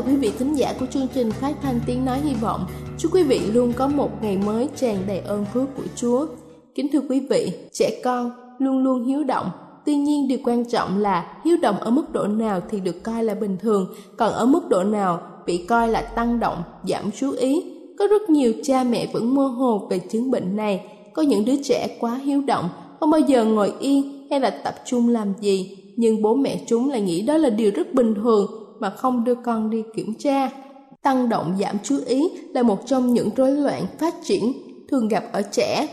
[0.00, 2.66] Chào quý vị thính giả của chương trình phát thanh tiếng nói hy vọng.
[2.98, 6.26] Chúc quý vị luôn có một ngày mới tràn đầy ơn phước của Chúa.
[6.74, 9.50] Kính thưa quý vị, trẻ con luôn luôn hiếu động.
[9.86, 13.24] Tuy nhiên điều quan trọng là hiếu động ở mức độ nào thì được coi
[13.24, 17.30] là bình thường, còn ở mức độ nào bị coi là tăng động, giảm chú
[17.30, 17.62] ý.
[17.98, 20.84] Có rất nhiều cha mẹ vẫn mơ hồ về chứng bệnh này.
[21.14, 22.68] Có những đứa trẻ quá hiếu động,
[23.00, 26.90] không bao giờ ngồi yên hay là tập trung làm gì, nhưng bố mẹ chúng
[26.90, 30.50] lại nghĩ đó là điều rất bình thường mà không đưa con đi kiểm tra.
[31.02, 34.52] Tăng động giảm chú ý là một trong những rối loạn phát triển
[34.88, 35.86] thường gặp ở trẻ.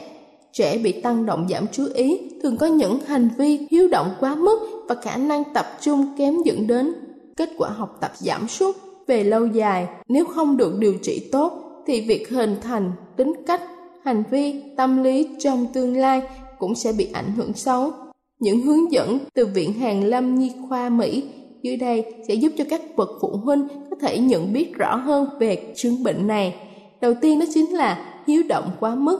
[0.53, 4.35] Trẻ bị tăng động giảm chú ý thường có những hành vi hiếu động quá
[4.35, 4.59] mức
[4.89, 6.93] và khả năng tập trung kém dẫn đến
[7.37, 8.75] kết quả học tập giảm sút.
[9.07, 11.51] Về lâu dài, nếu không được điều trị tốt
[11.87, 13.61] thì việc hình thành tính cách,
[14.03, 16.21] hành vi, tâm lý trong tương lai
[16.59, 17.91] cũng sẽ bị ảnh hưởng xấu.
[18.39, 21.23] Những hướng dẫn từ Viện Hàn Lâm Nhi khoa Mỹ
[21.63, 25.27] dưới đây sẽ giúp cho các bậc phụ huynh có thể nhận biết rõ hơn
[25.39, 26.55] về chứng bệnh này.
[27.01, 29.19] Đầu tiên đó chính là hiếu động quá mức.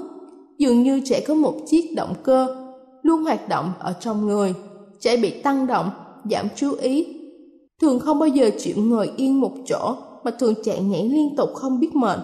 [0.58, 2.56] Dường như trẻ có một chiếc động cơ
[3.02, 4.54] luôn hoạt động ở trong người.
[5.00, 5.90] Trẻ bị tăng động,
[6.32, 7.08] giảm chú ý.
[7.82, 11.50] Thường không bao giờ chịu ngồi yên một chỗ mà thường chạy nhảy liên tục
[11.54, 12.20] không biết mệt.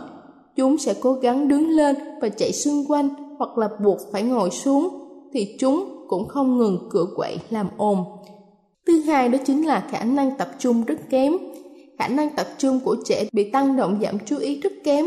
[0.56, 4.50] Chúng sẽ cố gắng đứng lên và chạy xung quanh hoặc là buộc phải ngồi
[4.51, 4.88] xuống
[5.34, 8.03] thì chúng cũng không ngừng cựa quậy làm ồn
[8.88, 11.34] Thứ hai đó chính là khả năng tập trung rất kém.
[12.00, 15.06] Khả năng tập trung của trẻ bị tăng động giảm chú ý rất kém.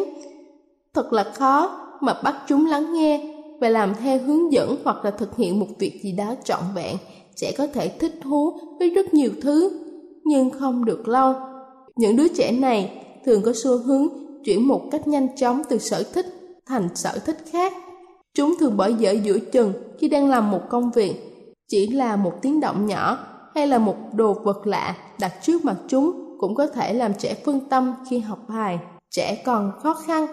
[0.95, 5.11] Thật là khó mà bắt chúng lắng nghe và làm theo hướng dẫn hoặc là
[5.11, 6.97] thực hiện một việc gì đó trọn vẹn.
[7.37, 9.71] Trẻ có thể thích thú với rất nhiều thứ,
[10.25, 11.35] nhưng không được lâu.
[11.97, 12.91] Những đứa trẻ này
[13.25, 14.09] thường có xu hướng
[14.45, 16.27] chuyển một cách nhanh chóng từ sở thích
[16.67, 17.73] thành sở thích khác.
[18.35, 21.15] Chúng thường bỏ dở giữa chừng khi đang làm một công việc.
[21.69, 23.19] Chỉ là một tiếng động nhỏ
[23.57, 27.35] hay là một đồ vật lạ đặt trước mặt chúng cũng có thể làm trẻ
[27.45, 28.79] phân tâm khi học bài.
[29.11, 30.27] Trẻ còn khó khăn,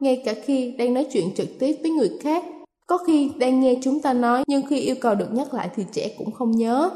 [0.00, 2.44] ngay cả khi đang nói chuyện trực tiếp với người khác.
[2.86, 5.84] Có khi đang nghe chúng ta nói nhưng khi yêu cầu được nhắc lại thì
[5.92, 6.90] trẻ cũng không nhớ.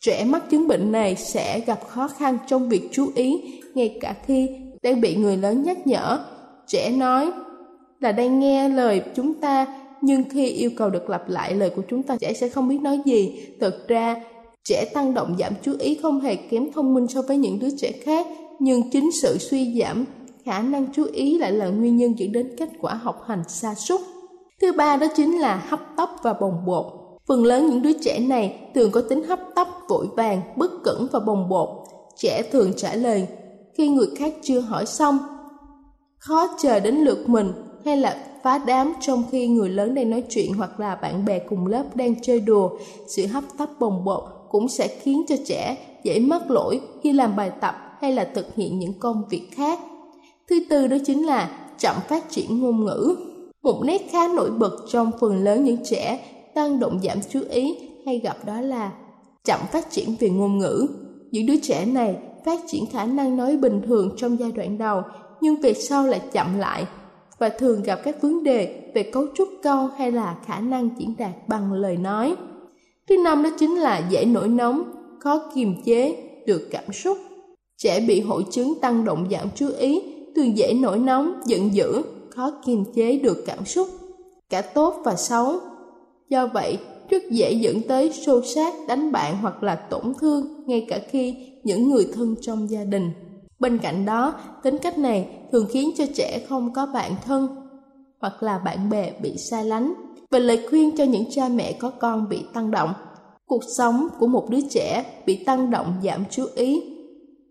[0.00, 4.14] Trẻ mắc chứng bệnh này sẽ gặp khó khăn trong việc chú ý ngay cả
[4.26, 4.50] khi
[4.82, 6.24] đang bị người lớn nhắc nhở.
[6.66, 7.30] Trẻ nói
[8.00, 9.66] là đang nghe lời chúng ta
[10.00, 12.78] nhưng khi yêu cầu được lặp lại lời của chúng ta trẻ sẽ không biết
[12.80, 13.40] nói gì.
[13.60, 14.16] Thực ra
[14.64, 17.70] Trẻ tăng động giảm chú ý không hề kém thông minh so với những đứa
[17.76, 18.26] trẻ khác,
[18.58, 20.04] nhưng chính sự suy giảm
[20.44, 23.74] khả năng chú ý lại là nguyên nhân dẫn đến kết quả học hành xa
[23.74, 24.00] sút.
[24.60, 26.86] Thứ ba đó chính là hấp tấp và bồng bột.
[27.28, 31.06] Phần lớn những đứa trẻ này thường có tính hấp tấp, vội vàng, bất cẩn
[31.12, 31.68] và bồng bột.
[32.16, 33.26] Trẻ thường trả lời
[33.74, 35.18] khi người khác chưa hỏi xong,
[36.18, 37.52] khó chờ đến lượt mình
[37.84, 41.38] hay là phá đám trong khi người lớn đang nói chuyện hoặc là bạn bè
[41.38, 42.70] cùng lớp đang chơi đùa.
[43.06, 47.36] Sự hấp tấp bồng bột cũng sẽ khiến cho trẻ dễ mắc lỗi khi làm
[47.36, 49.78] bài tập hay là thực hiện những công việc khác.
[50.48, 53.16] Thứ tư đó chính là chậm phát triển ngôn ngữ.
[53.62, 56.20] Một nét khá nổi bật trong phần lớn những trẻ
[56.54, 58.92] tăng động giảm chú ý hay gặp đó là
[59.44, 60.86] chậm phát triển về ngôn ngữ.
[61.30, 65.02] Những đứa trẻ này phát triển khả năng nói bình thường trong giai đoạn đầu,
[65.40, 66.86] nhưng về sau lại chậm lại
[67.38, 71.14] và thường gặp các vấn đề về cấu trúc câu hay là khả năng diễn
[71.18, 72.36] đạt bằng lời nói.
[73.12, 74.82] Thứ năm đó chính là dễ nổi nóng,
[75.20, 76.16] khó kiềm chế
[76.46, 77.18] được cảm xúc.
[77.78, 80.02] Trẻ bị hội chứng tăng động giảm chú ý,
[80.36, 83.88] thường dễ nổi nóng, giận dữ, khó kiềm chế được cảm xúc,
[84.50, 85.54] cả tốt và xấu.
[86.28, 86.78] Do vậy,
[87.10, 91.36] rất dễ dẫn tới xô xát, đánh bạn hoặc là tổn thương ngay cả khi
[91.64, 93.10] những người thân trong gia đình.
[93.58, 97.48] Bên cạnh đó, tính cách này thường khiến cho trẻ không có bạn thân
[98.20, 99.94] hoặc là bạn bè bị xa lánh.
[100.32, 102.90] Và lời khuyên cho những cha mẹ có con bị tăng động.
[103.46, 106.82] Cuộc sống của một đứa trẻ bị tăng động giảm chú ý.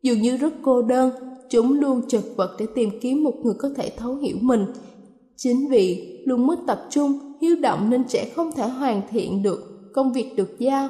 [0.03, 1.11] Dường như rất cô đơn,
[1.49, 4.65] chúng luôn chật vật để tìm kiếm một người có thể thấu hiểu mình.
[5.37, 9.91] Chính vì luôn mất tập trung, hiếu động nên trẻ không thể hoàn thiện được
[9.93, 10.89] công việc được giao.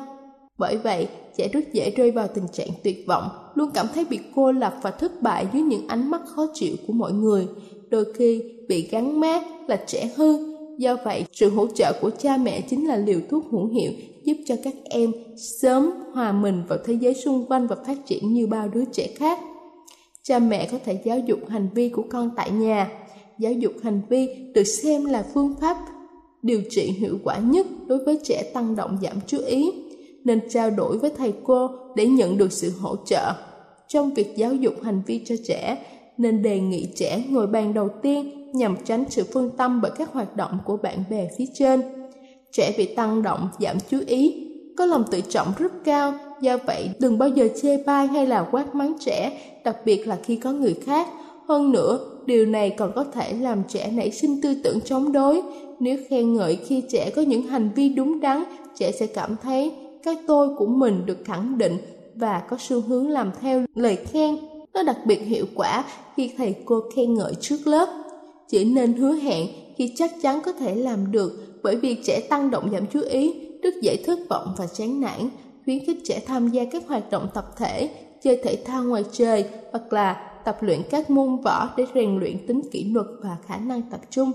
[0.58, 4.20] Bởi vậy, trẻ rất dễ rơi vào tình trạng tuyệt vọng, luôn cảm thấy bị
[4.36, 7.48] cô lập và thất bại dưới những ánh mắt khó chịu của mọi người.
[7.90, 10.51] Đôi khi bị gắn mát là trẻ hư.
[10.78, 13.92] Do vậy, sự hỗ trợ của cha mẹ chính là liều thuốc hữu hiệu
[14.24, 18.34] giúp cho các em sớm hòa mình vào thế giới xung quanh và phát triển
[18.34, 19.40] như bao đứa trẻ khác.
[20.24, 22.92] Cha mẹ có thể giáo dục hành vi của con tại nhà.
[23.40, 25.78] Giáo dục hành vi được xem là phương pháp
[26.42, 29.72] điều trị hiệu quả nhất đối với trẻ tăng động giảm chú ý
[30.24, 33.34] nên trao đổi với thầy cô để nhận được sự hỗ trợ.
[33.88, 35.78] Trong việc giáo dục hành vi cho trẻ,
[36.22, 40.14] nên đề nghị trẻ ngồi bàn đầu tiên nhằm tránh sự phân tâm bởi các
[40.14, 41.82] hoạt động của bạn bè phía trên.
[42.52, 44.48] Trẻ bị tăng động, giảm chú ý,
[44.78, 48.48] có lòng tự trọng rất cao, do vậy đừng bao giờ chê bai hay là
[48.52, 51.08] quát mắng trẻ, đặc biệt là khi có người khác.
[51.48, 55.42] Hơn nữa, điều này còn có thể làm trẻ nảy sinh tư tưởng chống đối.
[55.80, 58.44] Nếu khen ngợi khi trẻ có những hành vi đúng đắn,
[58.76, 59.72] trẻ sẽ cảm thấy
[60.04, 61.78] cái tôi của mình được khẳng định
[62.16, 64.38] và có xu hướng làm theo lời khen.
[64.74, 65.84] Nó đặc biệt hiệu quả
[66.16, 67.90] khi thầy cô khen ngợi trước lớp.
[68.48, 69.48] Chỉ nên hứa hẹn
[69.78, 73.34] khi chắc chắn có thể làm được bởi vì trẻ tăng động giảm chú ý,
[73.64, 75.30] rất dễ thất vọng và chán nản,
[75.66, 77.90] khuyến khích trẻ tham gia các hoạt động tập thể,
[78.24, 82.48] chơi thể thao ngoài trời hoặc là tập luyện các môn võ để rèn luyện
[82.48, 84.32] tính kỷ luật và khả năng tập trung.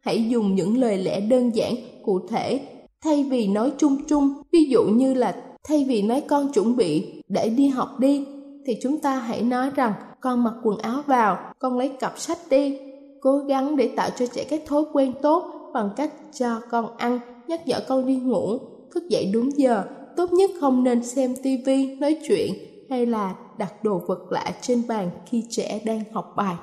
[0.00, 1.74] Hãy dùng những lời lẽ đơn giản,
[2.04, 2.60] cụ thể
[3.04, 7.22] thay vì nói chung chung ví dụ như là thay vì nói con chuẩn bị
[7.28, 8.24] để đi học đi
[8.68, 12.38] thì chúng ta hãy nói rằng, con mặc quần áo vào, con lấy cặp sách
[12.50, 12.78] đi.
[13.20, 17.20] Cố gắng để tạo cho trẻ các thói quen tốt bằng cách cho con ăn,
[17.46, 18.58] nhắc nhở con đi ngủ,
[18.94, 19.84] thức dậy đúng giờ.
[20.16, 22.52] Tốt nhất không nên xem tivi nói chuyện,
[22.90, 26.54] hay là đặt đồ vật lạ trên bàn khi trẻ đang học bài.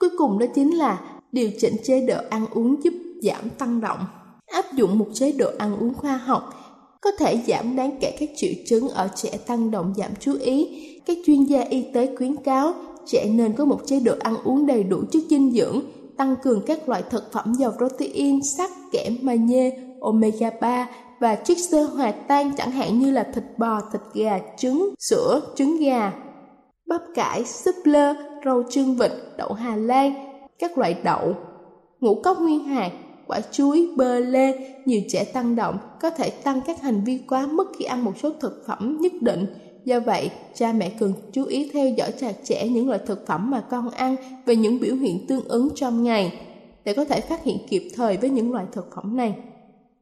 [0.00, 1.00] Cuối cùng đó chính là
[1.32, 4.00] điều chỉnh chế độ ăn uống giúp giảm tăng động.
[4.46, 6.54] Áp dụng một chế độ ăn uống khoa học
[7.04, 10.68] có thể giảm đáng kể các triệu chứng ở trẻ tăng động giảm chú ý.
[11.06, 12.74] Các chuyên gia y tế khuyến cáo
[13.06, 15.82] trẻ nên có một chế độ ăn uống đầy đủ chất dinh dưỡng,
[16.16, 19.70] tăng cường các loại thực phẩm giàu protein, sắt, kẽm, magie,
[20.00, 20.88] omega 3
[21.20, 25.40] và chất xơ hòa tan chẳng hạn như là thịt bò, thịt gà, trứng, sữa,
[25.56, 26.12] trứng gà,
[26.86, 28.14] bắp cải, súp lơ,
[28.44, 30.14] rau chân vịt, đậu Hà Lan,
[30.58, 31.34] các loại đậu,
[32.00, 32.90] ngũ cốc nguyên hạt,
[33.26, 37.46] quả chuối, bơ lê, nhiều trẻ tăng động có thể tăng các hành vi quá
[37.46, 39.46] mức khi ăn một số thực phẩm nhất định.
[39.84, 43.50] Do vậy, cha mẹ cần chú ý theo dõi chặt chẽ những loại thực phẩm
[43.50, 44.16] mà con ăn
[44.46, 46.40] về những biểu hiện tương ứng trong ngày
[46.84, 49.34] để có thể phát hiện kịp thời với những loại thực phẩm này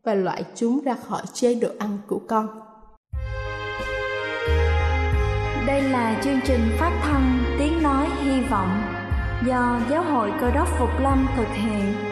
[0.05, 2.47] và loại chúng ra khỏi chế độ ăn của con.
[5.67, 8.83] Đây là chương trình phát thanh Tiếng Nói Hy Vọng
[9.47, 12.12] do Giáo hội Cơ đốc Phục Lâm thực hiện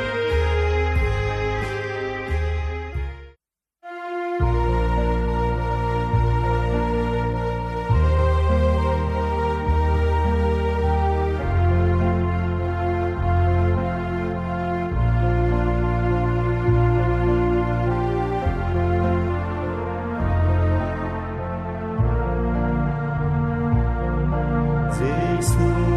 [25.41, 25.90] Giêsu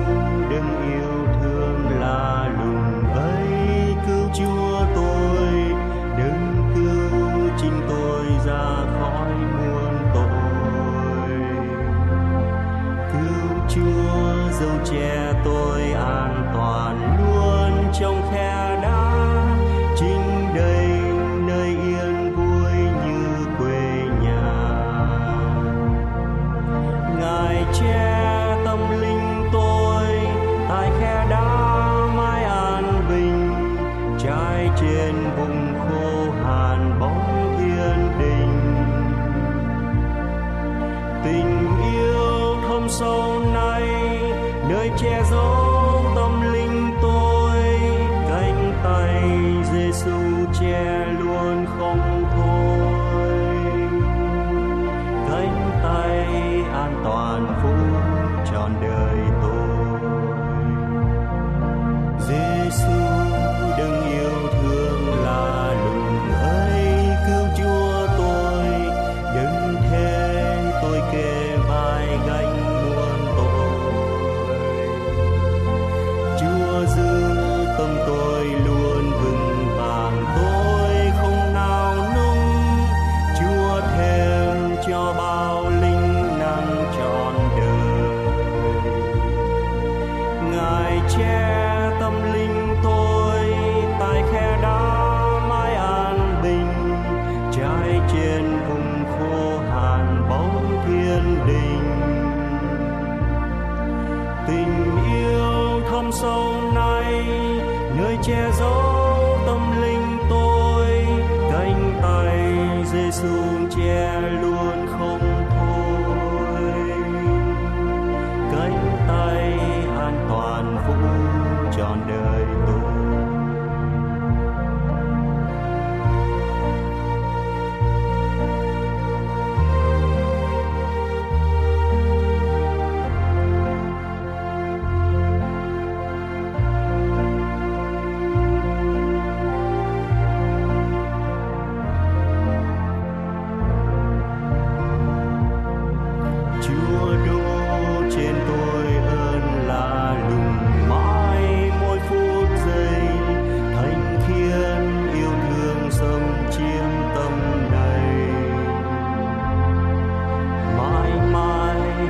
[108.27, 109.94] che giấu tâm linh.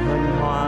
[0.02, 0.63] 很暖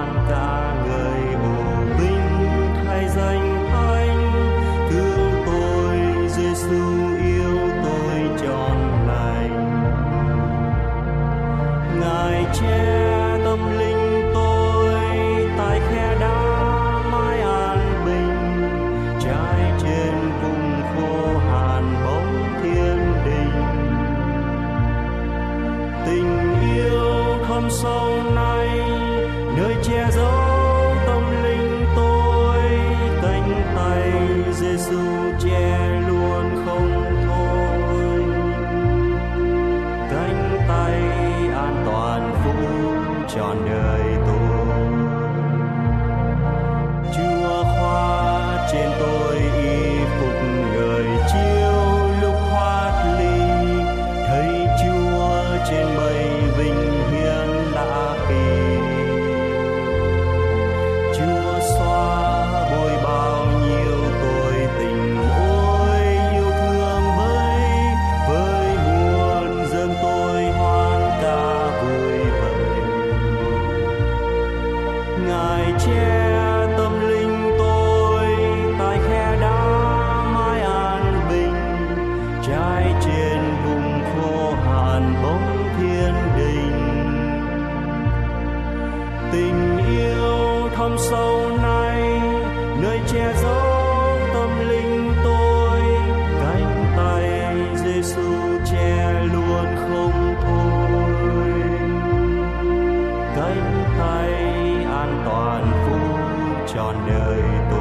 [106.76, 107.80] trọn đời tôi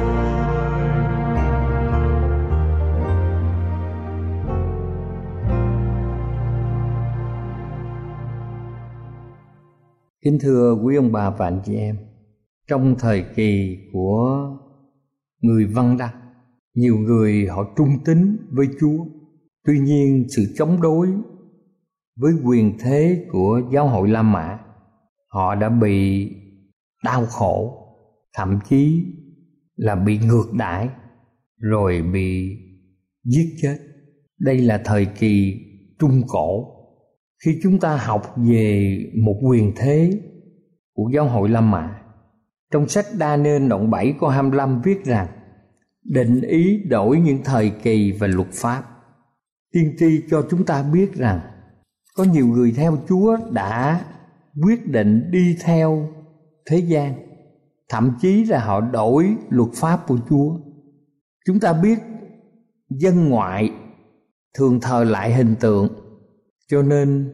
[10.24, 11.96] Kính thưa quý ông bà và anh chị em,
[12.68, 14.50] trong thời kỳ của
[15.42, 16.14] người văn đăng,
[16.74, 19.04] nhiều người họ trung tín với Chúa.
[19.66, 21.08] Tuy nhiên sự chống đối
[22.16, 24.58] với quyền thế của giáo hội La Mã,
[25.28, 26.30] họ đã bị
[27.04, 27.85] đau khổ,
[28.36, 29.04] thậm chí
[29.76, 30.88] là bị ngược đãi,
[31.58, 32.56] rồi bị
[33.24, 33.76] giết chết.
[34.38, 35.60] Đây là thời kỳ
[35.98, 36.72] trung cổ.
[37.44, 40.20] Khi chúng ta học về một quyền thế
[40.94, 42.00] của giáo hội La Mã,
[42.72, 45.26] trong sách Đa Nên đoạn 7 câu 25 viết rằng,
[46.04, 48.82] định ý đổi những thời kỳ và luật pháp.
[49.72, 51.40] Tiên tri cho chúng ta biết rằng,
[52.16, 54.04] có nhiều người theo Chúa đã
[54.64, 56.08] quyết định đi theo
[56.70, 57.14] thế gian
[57.88, 60.58] thậm chí là họ đổi luật pháp của Chúa.
[61.46, 61.98] Chúng ta biết
[62.90, 63.72] dân ngoại
[64.58, 65.88] thường thờ lại hình tượng,
[66.68, 67.32] cho nên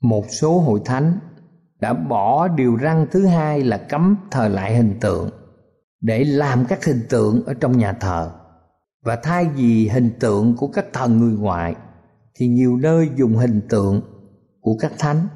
[0.00, 1.18] một số hội thánh
[1.80, 5.30] đã bỏ điều răn thứ hai là cấm thờ lại hình tượng
[6.00, 8.32] để làm các hình tượng ở trong nhà thờ.
[9.04, 11.74] Và thay vì hình tượng của các thần người ngoại,
[12.34, 14.00] thì nhiều nơi dùng hình tượng
[14.60, 15.26] của các thánh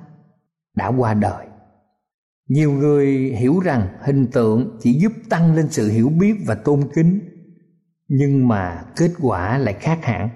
[0.77, 1.48] đã qua đời
[2.49, 3.07] nhiều người
[3.39, 7.21] hiểu rằng hình tượng chỉ giúp tăng lên sự hiểu biết và tôn kính,
[8.09, 10.29] nhưng mà kết quả lại khác hẳn.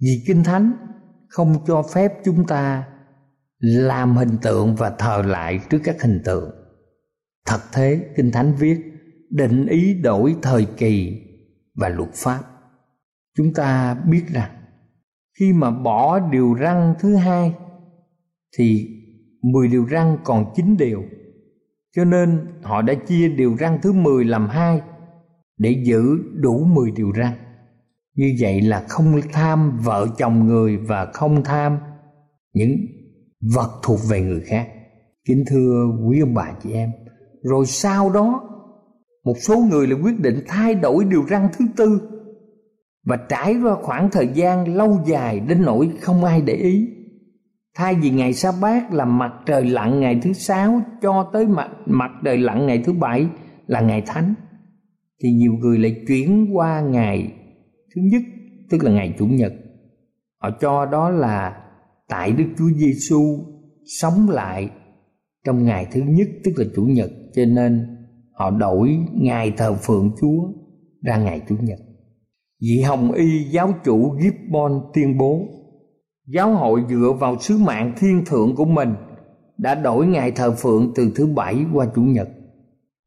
[0.00, 0.72] Vì kinh thánh
[1.28, 2.84] không cho phép chúng ta
[3.58, 6.50] làm hình tượng và thờ lại trước các hình tượng.
[7.46, 8.78] Thật thế, kinh thánh viết,
[9.30, 11.22] định ý đổi thời kỳ
[11.74, 12.42] và luật pháp.
[13.36, 14.50] Chúng ta biết rằng,
[15.38, 17.54] khi mà bỏ điều răng thứ hai,
[18.58, 18.88] thì
[19.42, 21.02] 10 điều răng còn 9 điều
[21.96, 24.80] cho nên họ đã chia điều răng thứ 10 làm hai,
[25.58, 26.02] để giữ
[26.34, 27.34] đủ 10 điều răng
[28.20, 31.78] như vậy là không tham vợ chồng người và không tham
[32.54, 32.76] những
[33.54, 34.68] vật thuộc về người khác.
[35.28, 36.90] Kính thưa quý ông bà chị em,
[37.42, 38.50] rồi sau đó,
[39.24, 42.00] một số người lại quyết định thay đổi điều răng thứ tư
[43.04, 46.88] và trải qua khoảng thời gian lâu dài đến nỗi không ai để ý
[47.74, 51.70] thay vì ngày sa bát là mặt trời lặn ngày thứ sáu cho tới mặt
[51.86, 53.26] mặt trời lặn ngày thứ bảy
[53.66, 54.34] là ngày thánh.
[55.22, 57.32] Thì nhiều người lại chuyển qua ngày
[57.94, 58.22] thứ nhất,
[58.70, 59.52] tức là ngày chủ nhật.
[60.42, 61.62] Họ cho đó là
[62.08, 63.38] tại Đức Chúa Giêsu
[64.00, 64.70] sống lại
[65.44, 67.10] trong ngày thứ nhất, tức là chủ nhật.
[67.34, 67.86] Cho nên
[68.32, 70.52] họ đổi ngày thờ phượng Chúa
[71.02, 71.78] ra ngày chủ nhật.
[72.60, 75.48] Vị Hồng Y giáo chủ Gibbon tuyên bố
[76.32, 78.94] Giáo hội dựa vào sứ mạng thiên thượng của mình
[79.58, 82.28] đã đổi ngày thờ phượng từ thứ bảy qua chủ nhật.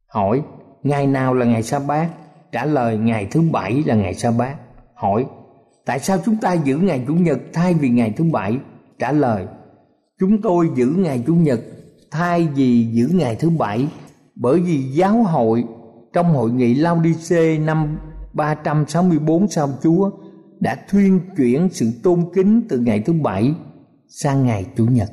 [0.08, 0.42] Hỏi,
[0.84, 2.10] ngày nào là ngày sa bát?
[2.52, 4.56] Trả lời ngày thứ bảy là ngày sa bát.
[4.96, 5.26] Hỏi,
[5.86, 8.58] tại sao chúng ta giữ ngày chủ nhật thay vì ngày thứ bảy?
[9.00, 9.46] Trả lời,
[10.20, 11.60] chúng tôi giữ ngày chủ nhật
[12.12, 13.88] thay vì giữ ngày thứ bảy
[14.36, 15.64] bởi vì giáo hội
[16.14, 17.98] trong hội nghị Laodice năm
[18.34, 20.12] 364 sau Chúa
[20.64, 23.54] đã thuyên chuyển sự tôn kính từ ngày thứ bảy
[24.08, 25.10] sang ngày chủ nhật.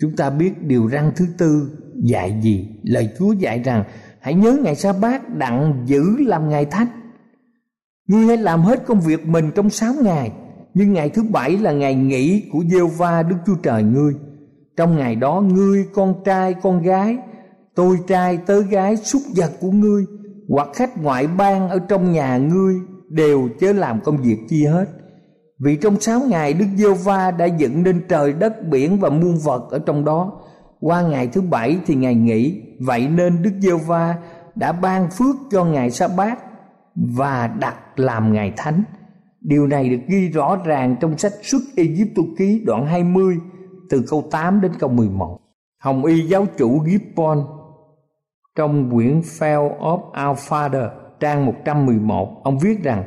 [0.00, 2.68] Chúng ta biết điều răn thứ tư dạy gì?
[2.82, 3.84] Lời Chúa dạy rằng
[4.20, 6.86] hãy nhớ ngày sa bát đặng giữ làm ngày thánh.
[8.06, 10.32] Ngươi hãy làm hết công việc mình trong sáu ngày,
[10.74, 14.14] nhưng ngày thứ bảy là ngày nghỉ của giê va Đức Chúa Trời ngươi.
[14.76, 17.16] Trong ngày đó ngươi con trai con gái,
[17.74, 20.04] tôi trai tớ gái súc vật của ngươi
[20.48, 22.74] hoặc khách ngoại bang ở trong nhà ngươi
[23.08, 24.86] đều chớ làm công việc chi hết.
[25.58, 29.38] Vì trong sáu ngày Đức giê va đã dựng nên trời đất, biển và muôn
[29.44, 30.32] vật ở trong đó.
[30.80, 34.16] Qua ngày thứ bảy thì ngày nghỉ, vậy nên Đức giê va
[34.54, 36.38] đã ban phước cho ngày sa bát
[36.94, 38.82] và đặt làm ngày thánh.
[39.40, 43.36] Điều này được ghi rõ ràng trong sách xuất Egypto ký đoạn 20
[43.90, 45.38] từ câu 8 đến câu 11
[45.78, 47.44] Hồng Y giáo chủ Gibbon
[48.56, 50.88] trong quyển Fell of Our Father
[51.20, 53.04] trang 111 ông viết rằng,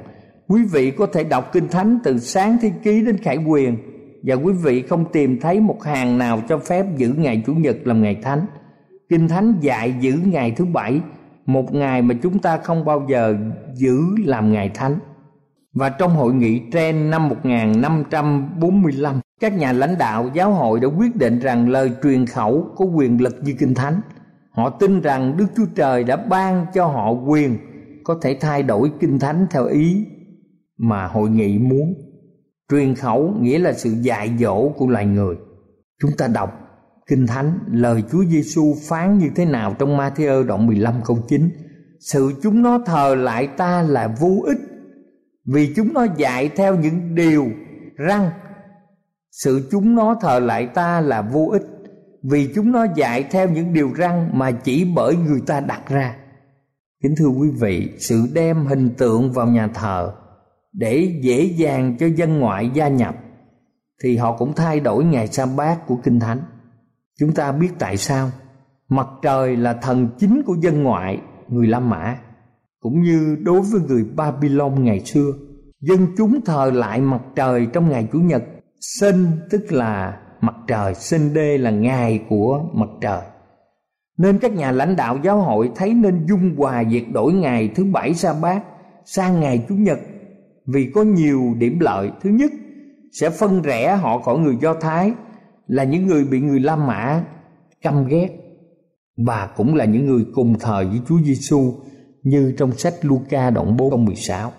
[0.48, 3.78] quý vị có thể đọc kinh thánh từ sáng thiên ký đến khải quyền,
[4.24, 7.78] và quý vị không tìm thấy một hàng nào cho phép giữ ngày chủ nhật
[7.84, 8.46] làm ngày thánh.
[9.10, 11.02] Kinh thánh dạy giữ ngày thứ bảy,
[11.46, 13.36] một ngày mà chúng ta không bao giờ
[13.76, 15.00] giữ làm ngày thánh.
[15.74, 21.16] Và trong hội nghị Tren năm 1545 các nhà lãnh đạo giáo hội đã quyết
[21.16, 24.02] định rằng lời truyền khẩu có quyền lực như kinh thánh.
[24.52, 27.58] Họ tin rằng đức chúa trời đã ban cho họ quyền
[28.10, 30.06] có thể thay đổi kinh thánh theo ý
[30.78, 31.94] mà hội nghị muốn.
[32.72, 35.36] Truyền khẩu nghĩa là sự dạy dỗ của loài người.
[36.02, 36.50] Chúng ta đọc
[37.08, 41.50] kinh thánh, lời chúa giêsu phán như thế nào trong Matthew đoạn 15 câu 9
[42.00, 44.58] sự chúng nó thờ lại ta là vô ích,
[45.46, 47.48] vì chúng nó dạy theo những điều
[47.96, 48.30] răng
[49.32, 51.64] sự chúng nó thờ lại ta là vô ích,
[52.24, 56.19] vì chúng nó dạy theo những điều răng mà chỉ bởi người ta đặt ra
[57.04, 60.14] kính thưa quý vị, sự đem hình tượng vào nhà thờ
[60.74, 63.16] để dễ dàng cho dân ngoại gia nhập
[64.04, 66.40] thì họ cũng thay đổi ngày sa bát của kinh thánh.
[67.20, 68.32] Chúng ta biết tại sao?
[68.90, 72.18] Mặt trời là thần chính của dân ngoại, người la mã.
[72.80, 75.32] Cũng như đối với người babylon ngày xưa,
[75.82, 78.44] dân chúng thờ lại mặt trời trong ngày chủ nhật.
[79.00, 83.22] Sinh tức là mặt trời, sinh đê là ngày của mặt trời
[84.20, 87.86] nên các nhà lãnh đạo giáo hội thấy nên dung hòa việc đổi ngày thứ
[87.86, 88.64] bảy sa bát
[89.06, 90.00] sang ngày chủ nhật,
[90.66, 92.52] vì có nhiều điểm lợi thứ nhất,
[93.12, 95.12] sẽ phân rẽ họ khỏi người do thái,
[95.68, 97.24] là những người bị người la mã
[97.82, 98.30] căm ghét
[99.26, 101.74] và cũng là những người cùng thời với Chúa Giêsu
[102.24, 104.52] như trong sách Luca đoạn 4 câu 16.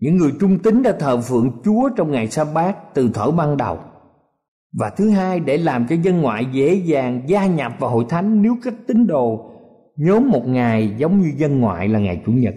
[0.00, 3.56] Những người trung tín đã thờ phượng Chúa trong ngày sa bát từ thở ban
[3.56, 3.78] đầu
[4.72, 8.42] và thứ hai, để làm cho dân ngoại dễ dàng gia nhập vào hội thánh
[8.42, 9.50] nếu các tín đồ,
[9.96, 12.54] nhóm một ngày giống như dân ngoại là ngày chủ nhật.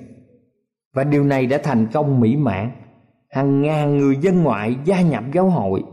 [0.96, 2.72] Và điều này đã thành công mỹ mãn.
[3.30, 5.84] Hàng ngàn người dân ngoại gia nhập giáo hội.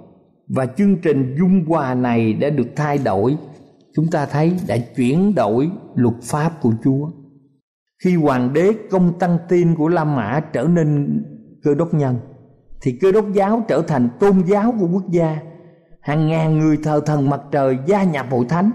[0.48, 3.36] Và chương trình dung hòa này đã được thay đổi.
[3.96, 7.10] Chúng ta thấy đã chuyển đổi luật pháp của chúa.
[8.04, 11.22] Khi hoàng đế công tăng tin của la mã trở nên
[11.62, 12.18] cơ đốc nhân,
[12.82, 15.38] thì cơ đốc giáo trở thành tôn giáo của quốc gia
[16.06, 18.70] hàng ngàn người thờ thần mặt trời gia nhập hội thánh.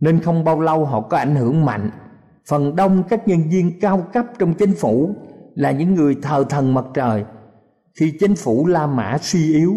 [0.00, 1.90] Nên không bao lâu họ có ảnh hưởng mạnh.
[2.48, 5.14] Phần đông các nhân viên cao cấp trong chính phủ
[5.54, 7.24] là những người thờ thần mặt trời.
[8.00, 9.76] Khi chính phủ la mã suy yếu,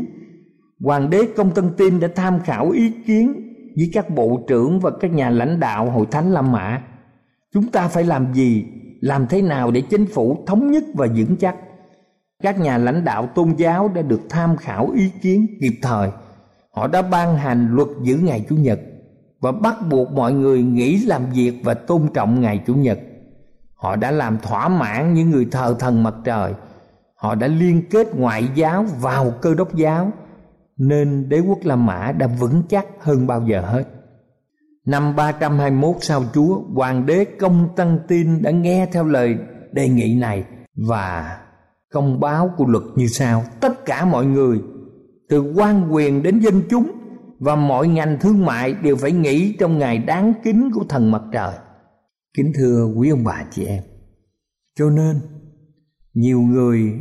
[0.82, 3.34] hoàng đế công tân tin đã tham khảo ý kiến
[3.76, 6.82] với các bộ trưởng và các nhà lãnh đạo hội thánh la mã.
[7.54, 8.66] Chúng ta phải làm gì,
[9.02, 11.56] làm thế nào để chính phủ thống nhất và vững chắc?
[12.44, 16.10] Các nhà lãnh đạo tôn giáo đã được tham khảo ý kiến kịp thời
[16.76, 18.80] họ đã ban hành luật giữ ngày chủ nhật
[19.40, 23.00] và bắt buộc mọi người nghỉ làm việc và tôn trọng ngày chủ nhật.
[23.76, 26.54] Họ đã làm thỏa mãn những người thờ thần mặt trời.
[27.16, 30.12] Họ đã liên kết ngoại giáo vào cơ đốc giáo
[30.78, 33.84] nên đế quốc La Mã đã vững chắc hơn bao giờ hết.
[34.86, 39.38] Năm 321 sau Chúa, hoàng đế Công Tăng Tin đã nghe theo lời
[39.72, 40.44] đề nghị này
[40.88, 41.38] và
[41.94, 44.62] công báo của luật như sau: tất cả mọi người
[45.34, 46.92] từ quan quyền đến dân chúng
[47.40, 51.22] và mọi ngành thương mại đều phải nghĩ trong ngày đáng kính của thần mặt
[51.32, 51.54] trời.
[52.38, 53.84] Kính thưa quý ông bà chị em,
[54.76, 55.20] cho nên
[56.14, 56.94] nhiều người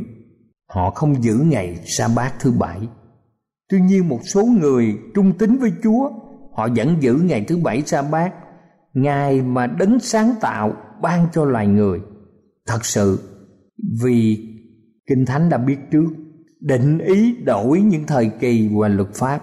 [0.69, 2.79] họ không giữ ngày sa bát thứ bảy
[3.69, 6.09] tuy nhiên một số người trung tín với chúa
[6.53, 8.33] họ vẫn giữ ngày thứ bảy sa bát
[8.93, 11.99] ngày mà đấng sáng tạo ban cho loài người
[12.67, 13.19] thật sự
[14.03, 14.47] vì
[15.07, 16.07] kinh thánh đã biết trước
[16.63, 19.39] định ý đổi những thời kỳ và luật pháp.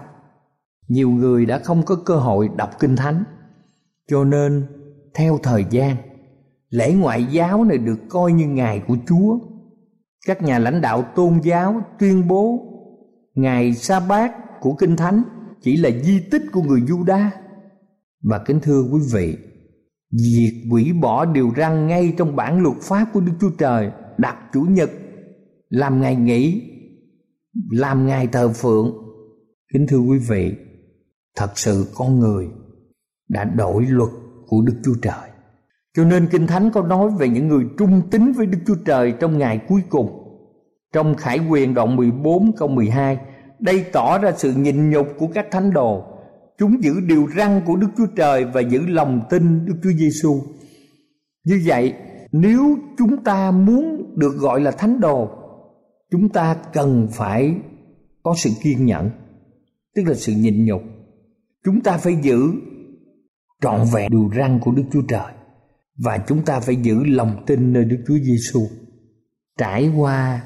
[0.87, 3.23] Nhiều người đã không có cơ hội đọc kinh thánh.
[4.07, 4.65] Cho nên,
[5.13, 5.95] theo thời gian,
[6.69, 9.39] lễ ngoại giáo này được coi như ngày của chúa.
[10.27, 12.59] Các nhà lãnh đạo tôn giáo tuyên bố,
[13.35, 14.31] ngày sa bát
[14.61, 15.23] của kinh thánh
[15.61, 17.25] chỉ là di tích của người Juda.
[18.23, 19.37] Và kính thưa quý vị,
[20.11, 24.37] việc hủy bỏ điều răn ngay trong bản luật pháp của Đức Chúa Trời, đặt
[24.53, 24.91] chủ nhật,
[25.69, 26.70] làm ngày nghỉ
[27.71, 28.93] làm ngài thờ phượng
[29.73, 30.53] kính thưa quý vị
[31.35, 32.47] thật sự con người
[33.29, 34.09] đã đổi luật
[34.47, 35.31] của Đức Chúa Trời
[35.97, 39.13] cho nên Kinh Thánh có nói về những người trung tín với Đức Chúa Trời
[39.19, 40.17] trong ngày cuối cùng.
[40.93, 43.17] Trong Khải Quyền đoạn 14 câu 12,
[43.59, 46.03] đây tỏ ra sự nhịn nhục của các thánh đồ.
[46.57, 50.41] Chúng giữ điều răn của Đức Chúa Trời và giữ lòng tin Đức Chúa Giêsu.
[51.45, 51.93] Như vậy,
[52.31, 55.29] nếu chúng ta muốn được gọi là thánh đồ,
[56.11, 57.55] chúng ta cần phải
[58.23, 59.09] có sự kiên nhẫn,
[59.95, 60.81] tức là sự nhịn nhục.
[61.65, 62.51] Chúng ta phải giữ
[63.61, 65.33] trọn vẹn điều răn của Đức Chúa Trời
[65.97, 68.67] và chúng ta phải giữ lòng tin nơi Đức Chúa Giêsu.
[69.57, 70.41] Trải qua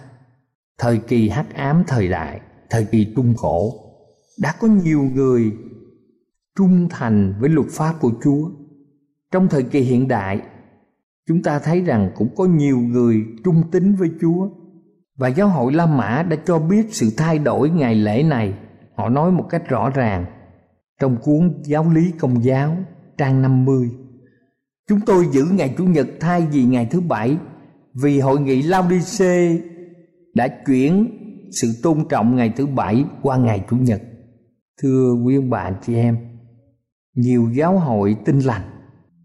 [0.78, 3.74] thời kỳ hắc ám thời đại, thời kỳ trung cổ,
[4.42, 5.52] đã có nhiều người
[6.58, 8.50] trung thành với luật pháp của Chúa.
[9.32, 10.42] Trong thời kỳ hiện đại,
[11.28, 14.50] chúng ta thấy rằng cũng có nhiều người trung tín với Chúa
[15.18, 18.54] và giáo hội La Mã đã cho biết sự thay đổi ngày lễ này.
[18.96, 20.26] Họ nói một cách rõ ràng
[21.02, 22.78] trong cuốn Giáo lý Công giáo
[23.18, 23.90] trang 50
[24.90, 27.38] Chúng tôi giữ ngày Chủ nhật thay vì ngày thứ bảy
[27.94, 29.58] vì hội nghị Laodice
[30.34, 31.22] đã chuyển
[31.62, 34.02] sự tôn trọng ngày thứ bảy qua ngày Chủ nhật.
[34.82, 36.18] Thưa quý ông bà chị em,
[37.16, 38.70] nhiều giáo hội tinh lành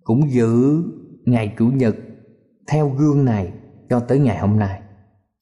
[0.02, 0.82] cũng giữ
[1.24, 1.96] ngày Chủ nhật
[2.68, 3.52] theo gương này
[3.88, 4.80] cho tới ngày hôm nay.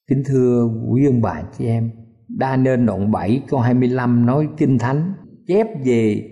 [0.08, 1.90] Kính thưa quý ông bà chị em,
[2.28, 5.12] đa nên đoạn 7 câu 25 nói Kinh Thánh
[5.46, 6.30] chép về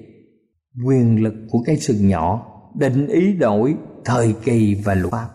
[0.86, 5.28] quyền lực của cái sừng nhỏ định ý đổi thời kỳ và luật pháp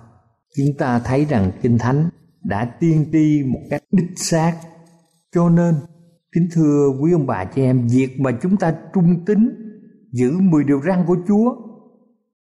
[0.57, 2.09] chúng ta thấy rằng kinh thánh
[2.43, 4.57] đã tiên tri một cách đích xác
[5.35, 5.75] cho nên
[6.31, 9.49] kính thưa quý ông bà chị em việc mà chúng ta trung tín
[10.11, 11.55] giữ 10 điều răn của Chúa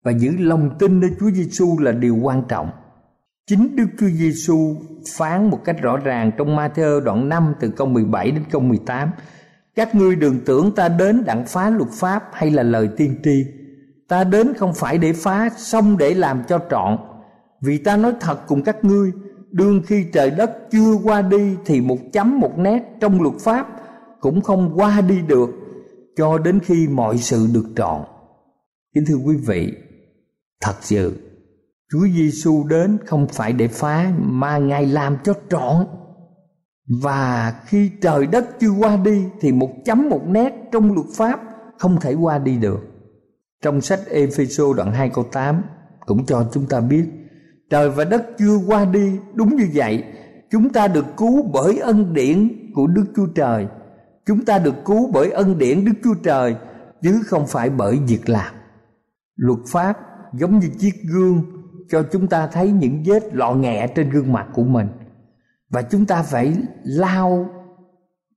[0.05, 2.71] và giữ lòng tin nơi Chúa Giêsu là điều quan trọng.
[3.47, 4.77] Chính Đức Chúa Giêsu
[5.17, 9.11] phán một cách rõ ràng trong Matthew đoạn 5 từ câu 17 đến câu 18
[9.79, 13.45] các ngươi đừng tưởng ta đến đặng phá luật pháp hay là lời tiên tri.
[14.09, 16.99] Ta đến không phải để phá, xong để làm cho trọn.
[17.61, 19.13] Vì ta nói thật cùng các ngươi,
[19.51, 23.69] đương khi trời đất chưa qua đi thì một chấm một nét trong luật pháp
[24.21, 25.51] cũng không qua đi được,
[26.17, 28.03] cho đến khi mọi sự được trọn.
[28.95, 29.73] Kính thưa quý vị,
[30.61, 31.28] thật sự
[31.93, 35.87] Chúa Giêsu đến không phải để phá, mà Ngài làm cho trọn.
[37.03, 41.41] Và khi trời đất chưa qua đi thì một chấm một nét trong luật pháp
[41.79, 42.81] không thể qua đi được.
[43.63, 45.63] Trong sách Epheso đoạn 2 câu 8
[46.07, 47.05] cũng cho chúng ta biết,
[47.71, 50.05] trời và đất chưa qua đi, đúng như vậy,
[50.51, 53.67] chúng ta được cứu bởi ân điển của Đức Chúa Trời
[54.29, 56.57] chúng ta được cứu bởi ân điển Đức Chúa Trời,
[57.03, 58.55] chứ không phải bởi việc làm
[59.37, 59.99] luật pháp
[60.33, 61.43] giống như chiếc gương
[61.89, 64.87] cho chúng ta thấy những vết lọ nghẹ trên gương mặt của mình.
[65.71, 67.47] Và chúng ta phải lau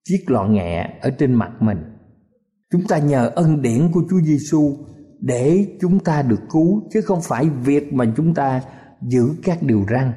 [0.04, 1.78] chiếc lọ nghẹ ở trên mặt mình.
[2.72, 4.78] Chúng ta nhờ ân điển của Chúa Giêsu
[5.20, 8.62] để chúng ta được cứu, chứ không phải việc mà chúng ta
[9.02, 10.14] giữ các điều răn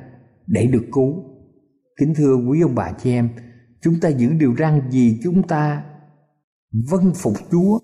[0.47, 1.25] để được cứu.
[2.01, 3.29] Kính thưa quý ông bà chị em,
[3.83, 5.85] chúng ta giữ điều răn vì chúng ta
[6.91, 7.79] vâng phục chúa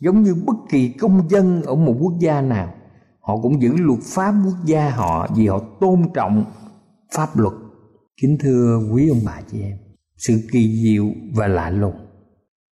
[0.00, 2.74] giống như bất kỳ công dân ở một quốc gia nào
[3.28, 6.44] họ cũng giữ luật pháp quốc gia họ vì họ tôn trọng
[7.14, 7.52] pháp luật.
[8.20, 9.76] Kính thưa quý ông bà chị em,
[10.16, 11.96] sự kỳ diệu và lạ lùng.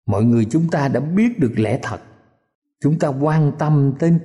[0.06, 2.00] Mọi người chúng ta đã biết được lẽ thật.
[2.82, 4.18] Chúng ta quan tâm đến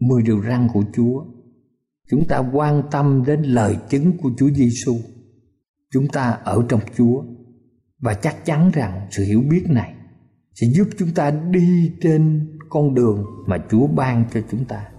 [0.00, 1.24] mười điều răn của Chúa.
[2.10, 4.96] Chúng ta quan tâm đến lời chứng của Chúa Giêsu.
[5.92, 7.24] Chúng ta ở trong Chúa.
[8.00, 9.94] Và chắc chắn rằng sự hiểu biết này
[10.54, 14.89] sẽ giúp chúng ta đi trên con đường mà Chúa ban cho chúng ta.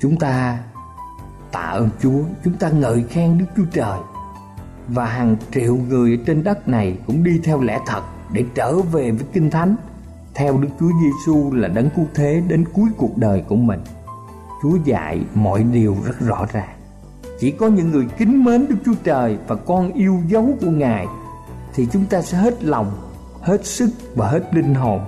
[0.00, 0.58] Chúng ta
[1.52, 3.98] tạ ơn Chúa, chúng ta ngợi khen Đức Chúa Trời
[4.88, 9.10] và hàng triệu người trên đất này cũng đi theo lẽ thật để trở về
[9.10, 9.76] với Kinh Thánh
[10.34, 13.80] theo Đức Chúa Giêsu là đấng cứu thế đến cuối cuộc đời của mình.
[14.62, 16.76] Chúa dạy mọi điều rất rõ ràng.
[17.40, 21.06] Chỉ có những người kính mến Đức Chúa Trời và con yêu dấu của Ngài
[21.74, 22.92] thì chúng ta sẽ hết lòng,
[23.42, 25.00] hết sức và hết linh hồn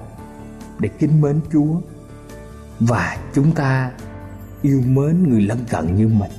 [0.78, 1.80] để kính mến Chúa.
[2.80, 3.90] Và chúng ta
[4.62, 6.30] yêu mến người lân cận như mình.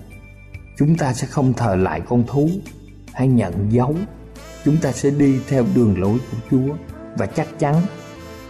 [0.77, 2.49] Chúng ta sẽ không thờ lại con thú
[3.13, 3.95] hay nhận dấu.
[4.65, 6.75] Chúng ta sẽ đi theo đường lối của Chúa
[7.17, 7.75] và chắc chắn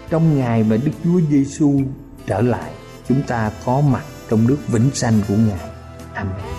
[0.10, 1.82] trong ngày mà Đức Chúa Giêsu
[2.28, 2.72] trở lại,
[3.10, 5.70] chúng ta có mặt trong nước vĩnh sanh của Ngài.
[6.14, 6.59] Amen.